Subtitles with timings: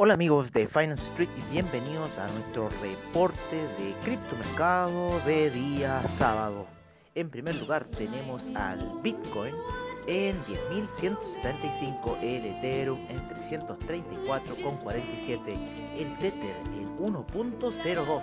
[0.00, 6.68] Hola amigos de Finance Street y bienvenidos a nuestro reporte de criptomercado de día sábado.
[7.16, 9.56] En primer lugar tenemos al Bitcoin
[10.06, 15.58] en 10.175, el Ethereum en 334,47,
[15.98, 18.22] el Tether en 1.02,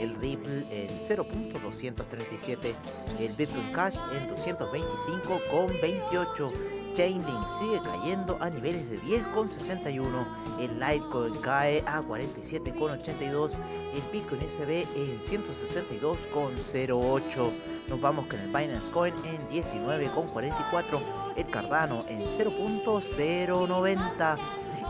[0.00, 2.74] el Ripple en 0.237,
[3.18, 10.26] el Bitcoin Cash en 225,28 Chainlink sigue cayendo a niveles de 10,61,
[10.58, 13.52] el Litecoin cae a 47,82,
[13.94, 17.52] el Bitcoin SB en 162,08.
[17.88, 21.00] Nos vamos con el Binance Coin en 19,44,
[21.36, 24.38] el Cardano en 0.090,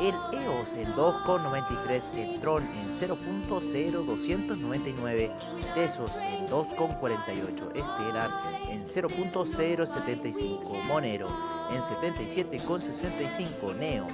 [0.00, 5.30] el EOS en 2,93, el Tron en 0.0299,
[5.74, 8.30] Tesos en 2,48, Estelar
[8.68, 11.28] en 0.075, Monero
[11.70, 14.06] en 77,65, Neo